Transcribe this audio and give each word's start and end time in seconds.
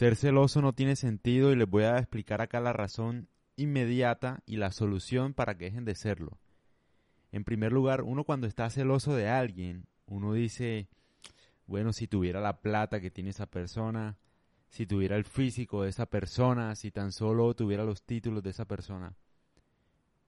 Ser 0.00 0.16
celoso 0.16 0.62
no 0.62 0.72
tiene 0.72 0.96
sentido 0.96 1.52
y 1.52 1.56
les 1.56 1.68
voy 1.68 1.82
a 1.82 1.98
explicar 1.98 2.40
acá 2.40 2.58
la 2.58 2.72
razón 2.72 3.28
inmediata 3.56 4.42
y 4.46 4.56
la 4.56 4.72
solución 4.72 5.34
para 5.34 5.58
que 5.58 5.66
dejen 5.66 5.84
de 5.84 5.94
serlo. 5.94 6.38
En 7.32 7.44
primer 7.44 7.70
lugar, 7.70 8.00
uno 8.00 8.24
cuando 8.24 8.46
está 8.46 8.70
celoso 8.70 9.14
de 9.14 9.28
alguien, 9.28 9.84
uno 10.06 10.32
dice, 10.32 10.88
bueno, 11.66 11.92
si 11.92 12.08
tuviera 12.08 12.40
la 12.40 12.62
plata 12.62 12.98
que 12.98 13.10
tiene 13.10 13.28
esa 13.28 13.44
persona, 13.44 14.16
si 14.70 14.86
tuviera 14.86 15.16
el 15.16 15.26
físico 15.26 15.82
de 15.82 15.90
esa 15.90 16.06
persona, 16.06 16.74
si 16.76 16.90
tan 16.90 17.12
solo 17.12 17.52
tuviera 17.52 17.84
los 17.84 18.02
títulos 18.02 18.42
de 18.42 18.48
esa 18.48 18.64
persona. 18.64 19.12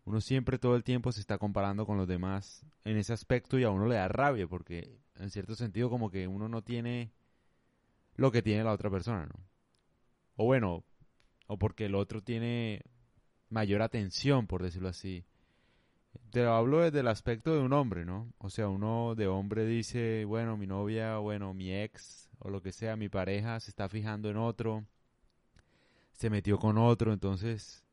Uno 0.05 0.21
siempre 0.21 0.59
todo 0.59 0.77
el 0.77 0.85
tiempo 0.85 1.13
se 1.13 1.21
está 1.21 1.39
comparando 1.39 1.87
con 1.87 1.97
los 1.97 2.07
demás 2.07 2.67
en 2.85 2.99
ese 2.99 3.15
aspecto 3.15 3.59
y 3.59 3.65
a 3.65 3.71
uno 3.71 3.87
le 3.87 3.95
da 3.95 4.09
rabia 4.09 4.47
porque 4.47 4.99
en 5.17 5.31
cierto 5.31 5.55
sentido 5.55 5.89
como 5.89 6.11
que 6.11 6.29
uno 6.29 6.47
no 6.47 6.61
tiene 6.61 7.11
lo 8.17 8.31
que 8.31 8.43
tiene 8.43 8.65
la 8.65 8.73
otra 8.73 8.91
persona, 8.91 9.25
¿no? 9.25 9.52
O 10.37 10.45
bueno, 10.45 10.85
o 11.47 11.59
porque 11.59 11.87
el 11.87 11.95
otro 11.95 12.23
tiene 12.23 12.83
mayor 13.51 13.83
atención, 13.83 14.47
por 14.47 14.63
decirlo 14.63 14.89
así. 14.89 15.25
Te 16.31 16.45
hablo 16.45 16.81
desde 16.81 17.01
el 17.01 17.09
aspecto 17.09 17.55
de 17.55 17.61
un 17.61 17.73
hombre, 17.73 18.05
¿no? 18.05 18.33
O 18.39 18.51
sea, 18.51 18.69
uno 18.69 19.15
de 19.15 19.27
hombre 19.29 19.67
dice, 19.67 20.25
bueno, 20.25 20.57
mi 20.57 20.67
novia, 20.67 21.19
bueno, 21.19 21.55
mi 21.55 21.75
ex, 21.75 22.31
o 22.39 22.51
lo 22.51 22.63
que 22.63 22.73
sea, 22.73 22.97
mi 22.97 23.09
pareja 23.09 23.61
se 23.61 23.71
está 23.71 23.89
fijando 23.89 24.31
en 24.31 24.37
otro, 24.37 24.85
se 26.13 26.31
metió 26.31 26.59
con 26.59 26.79
otro, 26.79 27.13
entonces 27.13 27.85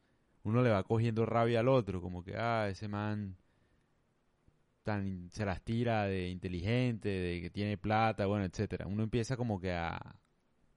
uno 0.43 0.61
le 0.61 0.69
va 0.69 0.83
cogiendo 0.83 1.25
rabia 1.25 1.59
al 1.61 1.67
otro, 1.67 2.01
como 2.01 2.23
que, 2.23 2.35
ah, 2.37 2.67
ese 2.69 2.87
man 2.87 3.35
tan, 4.83 5.29
se 5.31 5.45
las 5.45 5.61
tira 5.61 6.05
de 6.05 6.29
inteligente, 6.29 7.09
de 7.09 7.41
que 7.41 7.49
tiene 7.49 7.77
plata, 7.77 8.25
bueno, 8.25 8.45
etcétera. 8.45 8.87
Uno 8.87 9.03
empieza 9.03 9.37
como 9.37 9.59
que 9.59 9.71
a 9.73 9.99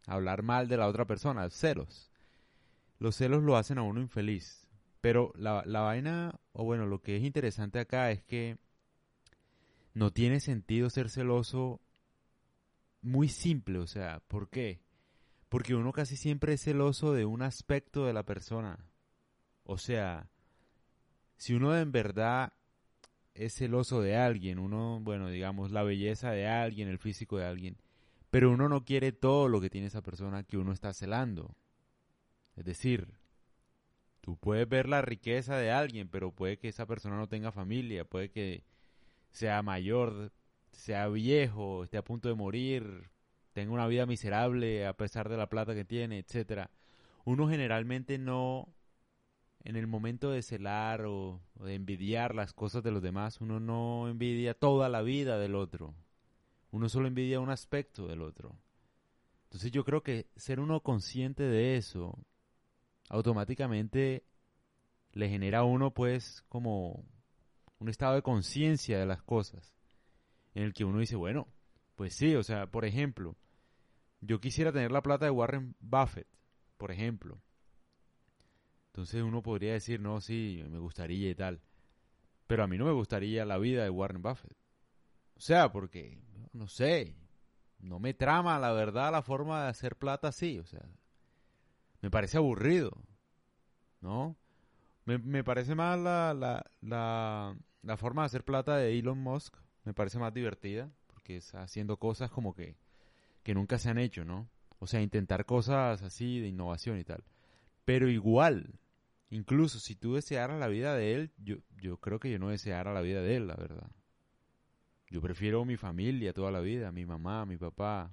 hablar 0.06 0.42
mal 0.42 0.68
de 0.68 0.76
la 0.76 0.88
otra 0.88 1.04
persona, 1.06 1.48
celos. 1.50 2.10
Los 2.98 3.16
celos 3.16 3.42
lo 3.42 3.56
hacen 3.56 3.78
a 3.78 3.82
uno 3.82 4.00
infeliz 4.00 4.62
pero 5.02 5.32
la, 5.36 5.64
la 5.66 5.80
vaina, 5.80 6.40
o 6.52 6.64
bueno, 6.64 6.86
lo 6.86 7.02
que 7.02 7.16
es 7.16 7.24
interesante 7.24 7.80
acá 7.80 8.12
es 8.12 8.22
que 8.22 8.56
no 9.94 10.12
tiene 10.12 10.38
sentido 10.38 10.88
ser 10.90 11.10
celoso 11.10 11.80
muy 13.02 13.28
simple, 13.28 13.80
o 13.80 13.86
sea, 13.88 14.20
¿por 14.28 14.48
qué? 14.48 14.80
Porque 15.48 15.74
uno 15.74 15.92
casi 15.92 16.16
siempre 16.16 16.52
es 16.52 16.62
celoso 16.62 17.12
de 17.12 17.24
un 17.24 17.42
aspecto 17.42 18.06
de 18.06 18.12
la 18.12 18.22
persona. 18.22 18.78
O 19.64 19.76
sea, 19.76 20.30
si 21.36 21.52
uno 21.52 21.76
en 21.76 21.90
verdad 21.90 22.52
es 23.34 23.54
celoso 23.54 24.00
de 24.02 24.16
alguien, 24.16 24.60
uno, 24.60 25.00
bueno, 25.00 25.30
digamos, 25.30 25.72
la 25.72 25.82
belleza 25.82 26.30
de 26.30 26.46
alguien, 26.46 26.86
el 26.86 26.98
físico 26.98 27.38
de 27.38 27.46
alguien, 27.46 27.76
pero 28.32 28.50
uno 28.50 28.68
no 28.68 28.84
quiere 28.84 29.12
todo 29.12 29.46
lo 29.46 29.60
que 29.60 29.70
tiene 29.70 29.86
esa 29.86 30.02
persona 30.02 30.42
que 30.42 30.56
uno 30.56 30.72
está 30.72 30.92
celando. 30.92 31.54
Es 32.56 32.64
decir, 32.64 33.22
Tú 34.22 34.36
puedes 34.36 34.68
ver 34.68 34.88
la 34.88 35.02
riqueza 35.02 35.56
de 35.56 35.72
alguien, 35.72 36.08
pero 36.08 36.30
puede 36.30 36.56
que 36.56 36.68
esa 36.68 36.86
persona 36.86 37.16
no 37.16 37.28
tenga 37.28 37.50
familia, 37.50 38.04
puede 38.04 38.30
que 38.30 38.62
sea 39.32 39.62
mayor, 39.62 40.32
sea 40.70 41.08
viejo, 41.08 41.82
esté 41.82 41.98
a 41.98 42.04
punto 42.04 42.28
de 42.28 42.36
morir, 42.36 43.10
tenga 43.52 43.72
una 43.72 43.88
vida 43.88 44.06
miserable 44.06 44.86
a 44.86 44.96
pesar 44.96 45.28
de 45.28 45.36
la 45.36 45.48
plata 45.48 45.74
que 45.74 45.84
tiene, 45.84 46.20
etcétera. 46.20 46.70
Uno 47.24 47.48
generalmente 47.48 48.16
no 48.16 48.68
en 49.64 49.74
el 49.74 49.88
momento 49.88 50.30
de 50.30 50.42
celar 50.42 51.04
o, 51.04 51.40
de 51.56 51.74
envidiar 51.74 52.36
las 52.36 52.52
cosas 52.52 52.84
de 52.84 52.92
los 52.92 53.02
demás, 53.02 53.40
uno 53.40 53.58
no 53.58 54.08
envidia 54.08 54.54
toda 54.54 54.88
la 54.88 55.02
vida 55.02 55.36
del 55.38 55.56
otro. 55.56 55.94
Uno 56.72 56.88
solo 56.88 57.06
envidia 57.06 57.38
un 57.38 57.50
aspecto 57.50 58.08
del 58.08 58.22
otro. 58.22 58.58
Entonces 59.44 59.70
yo 59.70 59.84
creo 59.84 60.02
que 60.02 60.26
ser 60.36 60.58
uno 60.58 60.80
consciente 60.80 61.44
de 61.44 61.76
eso 61.76 62.18
automáticamente 63.10 64.24
le 65.12 65.28
genera 65.28 65.60
a 65.60 65.64
uno 65.64 65.92
pues 65.92 66.42
como 66.48 67.04
un 67.78 67.88
estado 67.88 68.14
de 68.14 68.22
conciencia 68.22 68.98
de 68.98 69.04
las 69.06 69.22
cosas, 69.22 69.74
en 70.54 70.62
el 70.62 70.72
que 70.72 70.84
uno 70.84 71.00
dice, 71.00 71.16
bueno, 71.16 71.48
pues 71.94 72.14
sí, 72.14 72.34
o 72.36 72.42
sea, 72.42 72.66
por 72.66 72.84
ejemplo, 72.86 73.36
yo 74.20 74.40
quisiera 74.40 74.72
tener 74.72 74.90
la 74.90 75.02
plata 75.02 75.26
de 75.26 75.30
Warren 75.30 75.74
Buffett, 75.80 76.28
por 76.78 76.90
ejemplo. 76.90 77.42
Entonces 78.92 79.22
uno 79.22 79.42
podría 79.42 79.74
decir, 79.74 80.00
no, 80.00 80.20
sí, 80.20 80.64
me 80.70 80.78
gustaría 80.78 81.28
y 81.28 81.34
tal. 81.34 81.60
Pero 82.46 82.64
a 82.64 82.66
mí 82.66 82.78
no 82.78 82.86
me 82.86 82.92
gustaría 82.92 83.44
la 83.44 83.58
vida 83.58 83.82
de 83.84 83.90
Warren 83.90 84.22
Buffett. 84.22 84.56
O 85.34 85.40
sea, 85.40 85.72
porque, 85.72 86.22
no 86.52 86.68
sé, 86.68 87.14
no 87.80 87.98
me 87.98 88.14
trama 88.14 88.58
la 88.58 88.72
verdad 88.72 89.12
la 89.12 89.22
forma 89.22 89.64
de 89.64 89.70
hacer 89.70 89.96
plata 89.96 90.28
así. 90.28 90.58
O 90.58 90.66
sea, 90.66 90.82
me 92.00 92.10
parece 92.10 92.38
aburrido, 92.38 92.92
¿no? 94.00 94.36
Me, 95.04 95.18
me 95.18 95.42
parece 95.42 95.74
más 95.74 95.98
la, 95.98 96.32
la, 96.32 96.64
la, 96.80 97.56
la, 97.82 97.96
forma 97.96 98.22
de 98.22 98.26
hacer 98.26 98.44
plata 98.44 98.76
de 98.76 98.96
Elon 98.96 99.18
Musk, 99.18 99.56
me 99.84 99.94
parece 99.94 100.18
más 100.18 100.32
divertida, 100.32 100.90
porque 101.08 101.36
está 101.36 101.62
haciendo 101.62 101.96
cosas 101.96 102.30
como 102.30 102.54
que, 102.54 102.76
que 103.42 103.54
nunca 103.54 103.78
se 103.78 103.90
han 103.90 103.98
hecho, 103.98 104.24
¿no? 104.24 104.48
O 104.78 104.86
sea, 104.86 105.02
intentar 105.02 105.44
cosas 105.44 106.02
así 106.02 106.40
de 106.40 106.48
innovación 106.48 106.98
y 106.98 107.04
tal. 107.04 107.24
Pero 107.84 108.08
igual, 108.08 108.78
incluso 109.30 109.80
si 109.80 109.96
tú 109.96 110.14
desearas 110.14 110.58
la 110.60 110.68
vida 110.68 110.94
de 110.94 111.14
él, 111.14 111.32
yo, 111.38 111.56
yo 111.80 111.96
creo 111.98 112.20
que 112.20 112.30
yo 112.30 112.38
no 112.38 112.48
deseara 112.48 112.92
la 112.92 113.00
vida 113.00 113.22
de 113.22 113.36
él, 113.36 113.48
la 113.48 113.56
verdad. 113.56 113.90
Yo 115.12 115.20
prefiero 115.20 115.64
mi 115.64 115.76
familia 115.76 116.32
toda 116.32 116.50
la 116.50 116.60
vida, 116.60 116.90
mi 116.90 117.04
mamá, 117.04 117.44
mi 117.46 117.58
papá, 117.58 118.10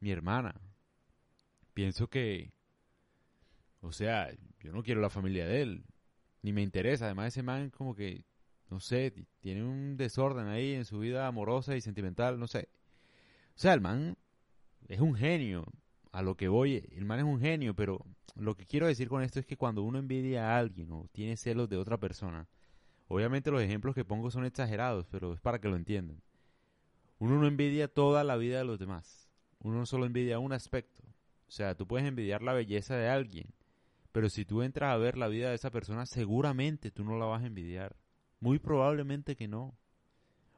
mi 0.00 0.10
hermana. 0.10 0.54
Pienso 1.74 2.08
que 2.08 2.56
o 3.86 3.92
sea, 3.92 4.32
yo 4.60 4.72
no 4.72 4.82
quiero 4.82 5.00
la 5.00 5.10
familia 5.10 5.46
de 5.46 5.62
él, 5.62 5.84
ni 6.42 6.52
me 6.52 6.62
interesa. 6.62 7.04
Además, 7.04 7.28
ese 7.28 7.44
man 7.44 7.70
como 7.70 7.94
que, 7.94 8.24
no 8.68 8.80
sé, 8.80 9.12
tiene 9.38 9.62
un 9.62 9.96
desorden 9.96 10.48
ahí 10.48 10.72
en 10.72 10.84
su 10.84 10.98
vida 10.98 11.28
amorosa 11.28 11.76
y 11.76 11.80
sentimental, 11.80 12.38
no 12.40 12.48
sé. 12.48 12.68
O 13.54 13.58
sea, 13.58 13.74
el 13.74 13.80
man 13.80 14.16
es 14.88 15.00
un 15.00 15.14
genio, 15.14 15.66
a 16.10 16.22
lo 16.22 16.36
que 16.36 16.48
voy, 16.48 16.84
el 16.96 17.04
man 17.04 17.20
es 17.20 17.24
un 17.26 17.40
genio, 17.40 17.74
pero 17.74 18.04
lo 18.34 18.56
que 18.56 18.66
quiero 18.66 18.88
decir 18.88 19.08
con 19.08 19.22
esto 19.22 19.38
es 19.38 19.46
que 19.46 19.56
cuando 19.56 19.82
uno 19.84 19.98
envidia 19.98 20.50
a 20.50 20.58
alguien 20.58 20.90
o 20.90 21.08
tiene 21.12 21.36
celos 21.36 21.68
de 21.68 21.76
otra 21.76 21.98
persona, 21.98 22.48
obviamente 23.08 23.50
los 23.50 23.62
ejemplos 23.62 23.94
que 23.94 24.04
pongo 24.04 24.30
son 24.30 24.44
exagerados, 24.44 25.06
pero 25.10 25.34
es 25.34 25.40
para 25.40 25.60
que 25.60 25.68
lo 25.68 25.76
entiendan. 25.76 26.20
Uno 27.18 27.38
no 27.38 27.46
envidia 27.46 27.88
toda 27.88 28.24
la 28.24 28.36
vida 28.36 28.58
de 28.58 28.64
los 28.64 28.78
demás, 28.78 29.28
uno 29.60 29.78
no 29.78 29.86
solo 29.86 30.06
envidia 30.06 30.38
un 30.38 30.52
aspecto. 30.52 31.02
O 31.48 31.50
sea, 31.50 31.74
tú 31.74 31.86
puedes 31.86 32.06
envidiar 32.06 32.42
la 32.42 32.52
belleza 32.52 32.96
de 32.96 33.08
alguien, 33.08 33.46
pero 34.12 34.28
si 34.28 34.44
tú 34.44 34.62
entras 34.62 34.92
a 34.92 34.96
ver 34.96 35.16
la 35.16 35.28
vida 35.28 35.50
de 35.50 35.54
esa 35.54 35.70
persona, 35.70 36.06
seguramente 36.06 36.90
tú 36.90 37.04
no 37.04 37.18
la 37.18 37.26
vas 37.26 37.42
a 37.42 37.46
envidiar. 37.46 37.96
Muy 38.40 38.58
probablemente 38.58 39.36
que 39.36 39.48
no. 39.48 39.74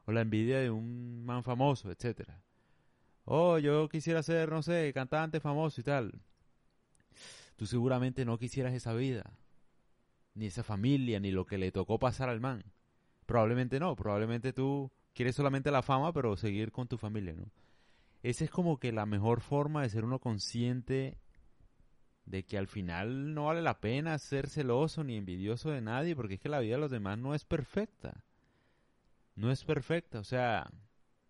O 0.06 0.12
la 0.12 0.22
envidia 0.22 0.58
de 0.58 0.70
un 0.70 1.24
man 1.24 1.42
famoso, 1.42 1.90
etcétera. 1.90 2.40
Oh, 3.24 3.58
yo 3.58 3.88
quisiera 3.88 4.22
ser, 4.22 4.50
no 4.50 4.62
sé, 4.62 4.90
cantante 4.94 5.38
famoso 5.38 5.80
y 5.80 5.84
tal. 5.84 6.18
Tú 7.56 7.66
seguramente 7.66 8.24
no 8.24 8.38
quisieras 8.38 8.72
esa 8.72 8.94
vida. 8.94 9.37
Ni 10.34 10.46
esa 10.46 10.62
familia, 10.62 11.20
ni 11.20 11.30
lo 11.30 11.46
que 11.46 11.58
le 11.58 11.72
tocó 11.72 11.98
pasar 11.98 12.28
al 12.28 12.40
man. 12.40 12.64
Probablemente 13.26 13.80
no. 13.80 13.96
Probablemente 13.96 14.52
tú 14.52 14.90
quieres 15.14 15.34
solamente 15.34 15.70
la 15.70 15.82
fama, 15.82 16.12
pero 16.12 16.36
seguir 16.36 16.72
con 16.72 16.88
tu 16.88 16.96
familia, 16.96 17.34
¿no? 17.34 17.50
Esa 18.22 18.44
es 18.44 18.50
como 18.50 18.78
que 18.78 18.92
la 18.92 19.06
mejor 19.06 19.40
forma 19.40 19.82
de 19.82 19.90
ser 19.90 20.04
uno 20.04 20.18
consciente 20.18 21.18
de 22.24 22.44
que 22.44 22.58
al 22.58 22.66
final 22.66 23.34
no 23.34 23.46
vale 23.46 23.62
la 23.62 23.80
pena 23.80 24.18
ser 24.18 24.48
celoso 24.48 25.02
ni 25.02 25.16
envidioso 25.16 25.70
de 25.70 25.80
nadie, 25.80 26.14
porque 26.14 26.34
es 26.34 26.40
que 26.40 26.48
la 26.48 26.60
vida 26.60 26.74
de 26.74 26.80
los 26.80 26.90
demás 26.90 27.18
no 27.18 27.34
es 27.34 27.44
perfecta. 27.44 28.24
No 29.34 29.50
es 29.50 29.64
perfecta, 29.64 30.18
o 30.18 30.24
sea, 30.24 30.70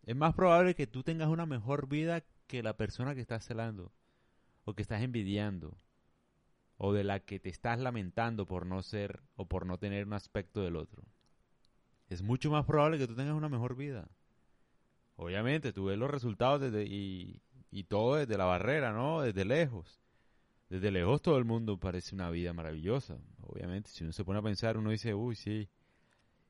es 0.04 0.16
más 0.16 0.34
probable 0.34 0.74
que 0.74 0.86
tú 0.86 1.02
tengas 1.02 1.28
una 1.28 1.46
mejor 1.46 1.88
vida 1.88 2.24
que 2.46 2.62
la 2.62 2.76
persona 2.76 3.14
que 3.14 3.20
estás 3.20 3.44
celando, 3.44 3.92
o 4.64 4.74
que 4.74 4.82
estás 4.82 5.02
envidiando, 5.02 5.76
o 6.78 6.92
de 6.92 7.04
la 7.04 7.20
que 7.20 7.38
te 7.38 7.50
estás 7.50 7.78
lamentando 7.78 8.46
por 8.46 8.66
no 8.66 8.82
ser 8.82 9.20
o 9.36 9.46
por 9.46 9.66
no 9.66 9.78
tener 9.78 10.06
un 10.06 10.14
aspecto 10.14 10.62
del 10.62 10.76
otro. 10.76 11.04
Es 12.08 12.22
mucho 12.22 12.50
más 12.50 12.64
probable 12.64 12.98
que 12.98 13.06
tú 13.06 13.14
tengas 13.14 13.34
una 13.34 13.48
mejor 13.50 13.76
vida. 13.76 14.08
Obviamente, 15.16 15.72
tú 15.72 15.86
ves 15.86 15.98
los 15.98 16.10
resultados 16.10 16.60
desde, 16.60 16.84
y, 16.84 17.42
y 17.70 17.84
todo 17.84 18.16
desde 18.16 18.38
la 18.38 18.46
barrera, 18.46 18.92
¿no? 18.92 19.20
Desde 19.20 19.44
lejos 19.44 20.00
desde 20.68 20.90
lejos 20.90 21.22
todo 21.22 21.38
el 21.38 21.44
mundo 21.44 21.78
parece 21.78 22.14
una 22.14 22.30
vida 22.30 22.52
maravillosa. 22.52 23.18
Obviamente, 23.42 23.90
si 23.90 24.04
uno 24.04 24.12
se 24.12 24.24
pone 24.24 24.38
a 24.38 24.42
pensar, 24.42 24.76
uno 24.76 24.90
dice, 24.90 25.14
uy, 25.14 25.34
sí, 25.34 25.68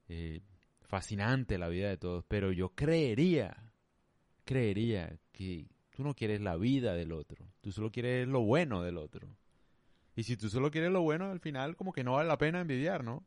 eh, 0.08 0.40
fascinante 0.80 1.58
la 1.58 1.68
vida 1.68 1.88
de 1.88 1.98
todos. 1.98 2.24
Pero 2.26 2.50
yo 2.52 2.70
creería, 2.70 3.72
creería 4.44 5.16
que 5.32 5.66
tú 5.94 6.02
no 6.02 6.14
quieres 6.14 6.40
la 6.40 6.56
vida 6.56 6.94
del 6.94 7.12
otro. 7.12 7.46
Tú 7.60 7.70
solo 7.70 7.90
quieres 7.90 8.26
lo 8.26 8.40
bueno 8.40 8.82
del 8.82 8.96
otro. 8.98 9.28
Y 10.18 10.24
si 10.24 10.36
tú 10.36 10.48
solo 10.48 10.72
quieres 10.72 10.90
lo 10.90 11.02
bueno, 11.02 11.30
al 11.30 11.38
final 11.38 11.76
como 11.76 11.92
que 11.92 12.02
no 12.02 12.14
vale 12.14 12.26
la 12.26 12.38
pena 12.38 12.60
envidiar, 12.60 13.04
¿no? 13.04 13.24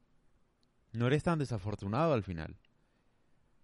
No 0.92 1.08
eres 1.08 1.24
tan 1.24 1.40
desafortunado 1.40 2.14
al 2.14 2.22
final. 2.22 2.58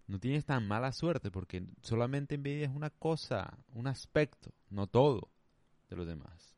No 0.06 0.18
tienes 0.18 0.46
tan 0.46 0.66
mala 0.66 0.92
suerte 0.92 1.30
porque 1.30 1.66
solamente 1.82 2.36
envidias 2.36 2.74
una 2.74 2.88
cosa, 2.88 3.58
un 3.74 3.86
aspecto, 3.86 4.54
no 4.70 4.86
todo 4.86 5.28
de 5.90 5.96
los 5.96 6.06
demás. 6.06 6.56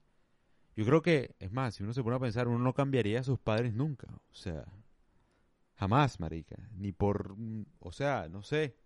Yo 0.76 0.86
creo 0.86 1.02
que, 1.02 1.34
es 1.40 1.50
más, 1.50 1.74
si 1.74 1.82
uno 1.82 1.92
se 1.92 2.04
pone 2.04 2.14
a 2.14 2.20
pensar, 2.20 2.46
uno 2.46 2.60
no 2.60 2.72
cambiaría 2.72 3.18
a 3.18 3.24
sus 3.24 3.40
padres 3.40 3.74
nunca. 3.74 4.06
O 4.06 4.34
sea, 4.34 4.64
jamás, 5.74 6.20
marica. 6.20 6.56
Ni 6.76 6.92
por, 6.92 7.34
o 7.80 7.90
sea, 7.90 8.28
no 8.28 8.44
sé. 8.44 8.76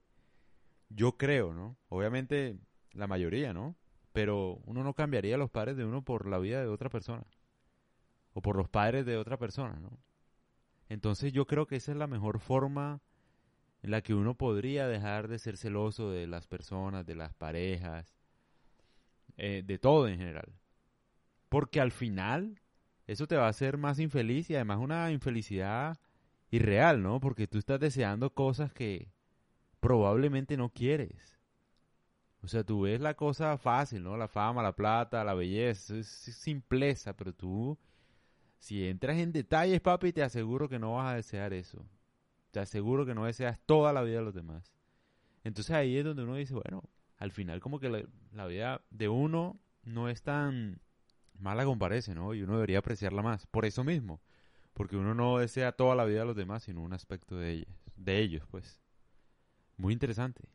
Yo 0.88 1.18
creo, 1.18 1.52
¿no? 1.52 1.76
Obviamente, 1.90 2.56
la 2.92 3.06
mayoría, 3.06 3.52
¿no? 3.52 3.76
Pero 4.14 4.62
uno 4.64 4.82
no 4.82 4.94
cambiaría 4.94 5.34
a 5.34 5.38
los 5.38 5.50
padres 5.50 5.76
de 5.76 5.84
uno 5.84 6.00
por 6.00 6.26
la 6.26 6.38
vida 6.38 6.62
de 6.62 6.68
otra 6.68 6.88
persona. 6.88 7.26
O 8.34 8.42
por 8.42 8.56
los 8.56 8.68
padres 8.68 9.06
de 9.06 9.16
otra 9.16 9.38
persona, 9.38 9.78
¿no? 9.80 9.98
Entonces 10.88 11.32
yo 11.32 11.46
creo 11.46 11.66
que 11.66 11.76
esa 11.76 11.92
es 11.92 11.98
la 11.98 12.06
mejor 12.06 12.38
forma 12.38 13.00
en 13.82 13.90
la 13.90 14.02
que 14.02 14.14
uno 14.14 14.34
podría 14.34 14.86
dejar 14.86 15.28
de 15.28 15.38
ser 15.38 15.56
celoso 15.56 16.10
de 16.10 16.26
las 16.26 16.46
personas, 16.46 17.06
de 17.06 17.14
las 17.14 17.34
parejas, 17.34 18.14
eh, 19.36 19.62
de 19.64 19.78
todo 19.78 20.08
en 20.08 20.18
general. 20.18 20.52
Porque 21.48 21.80
al 21.80 21.90
final 21.90 22.60
eso 23.06 23.26
te 23.26 23.36
va 23.36 23.46
a 23.46 23.50
hacer 23.50 23.76
más 23.76 23.98
infeliz 23.98 24.50
y 24.50 24.54
además 24.54 24.78
una 24.78 25.10
infelicidad 25.10 25.98
irreal, 26.50 27.02
¿no? 27.02 27.20
Porque 27.20 27.46
tú 27.46 27.58
estás 27.58 27.80
deseando 27.80 28.30
cosas 28.30 28.72
que 28.72 29.08
probablemente 29.80 30.56
no 30.56 30.70
quieres. 30.70 31.38
O 32.42 32.48
sea, 32.48 32.64
tú 32.64 32.82
ves 32.82 33.00
la 33.00 33.14
cosa 33.14 33.58
fácil, 33.58 34.02
¿no? 34.02 34.16
La 34.16 34.28
fama, 34.28 34.62
la 34.62 34.74
plata, 34.74 35.24
la 35.24 35.34
belleza, 35.34 35.96
es 35.96 36.06
simpleza, 36.06 37.14
pero 37.16 37.32
tú, 37.32 37.78
si 38.58 38.88
entras 38.88 39.18
en 39.18 39.32
detalles, 39.32 39.80
papi, 39.80 40.12
te 40.12 40.22
aseguro 40.22 40.68
que 40.68 40.78
no 40.78 40.94
vas 40.94 41.12
a 41.12 41.16
desear 41.16 41.52
eso. 41.52 41.86
Te 42.50 42.60
aseguro 42.60 43.04
que 43.04 43.14
no 43.14 43.24
deseas 43.24 43.58
toda 43.66 43.92
la 43.92 44.02
vida 44.02 44.18
de 44.18 44.24
los 44.24 44.34
demás. 44.34 44.72
Entonces 45.42 45.74
ahí 45.74 45.96
es 45.96 46.04
donde 46.04 46.22
uno 46.22 46.36
dice, 46.36 46.54
bueno, 46.54 46.82
al 47.18 47.30
final 47.30 47.60
como 47.60 47.78
que 47.78 48.06
la, 48.32 48.46
vida 48.46 48.80
de 48.90 49.08
uno 49.08 49.60
no 49.82 50.08
es 50.08 50.22
tan 50.22 50.80
mala 51.38 51.64
como 51.64 51.78
parece, 51.78 52.14
¿no? 52.14 52.34
Y 52.34 52.42
uno 52.42 52.54
debería 52.54 52.78
apreciarla 52.78 53.22
más. 53.22 53.46
Por 53.46 53.64
eso 53.66 53.84
mismo. 53.84 54.20
Porque 54.72 54.96
uno 54.96 55.14
no 55.14 55.38
desea 55.38 55.72
toda 55.72 55.94
la 55.94 56.04
vida 56.04 56.20
de 56.20 56.26
los 56.26 56.36
demás, 56.36 56.64
sino 56.64 56.80
un 56.80 56.92
aspecto 56.92 57.36
de 57.36 57.52
ellos, 57.52 57.74
de 57.96 58.18
ellos, 58.18 58.44
pues. 58.50 58.80
Muy 59.76 59.92
interesante. 59.92 60.48